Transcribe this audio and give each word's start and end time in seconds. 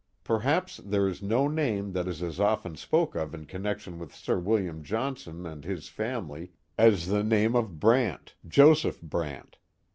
Perhaps 0.23 0.77
there 0.77 1.07
is 1.07 1.21
no 1.21 1.47
name 1.47 1.91
that 1.93 2.07
is 2.07 2.23
as 2.23 2.39
often 2.39 2.75
spoken 2.75 3.21
of 3.21 3.35
in 3.35 3.45
con 3.45 3.61
nection 3.61 3.99
with 3.99 4.15
Sir 4.15 4.39
William 4.39 4.81
Johnson 4.81 5.45
and 5.45 5.63
his 5.63 5.89
family 5.89 6.53
as 6.75 7.05
the 7.05 7.23
name 7.23 7.55
of 7.55 7.79
Brant, 7.79 8.33
Joseph 8.47 8.99
Brant. 8.99 9.57